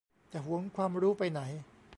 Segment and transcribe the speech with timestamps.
[0.33, 1.41] จะหวงความรู้ไปไหน?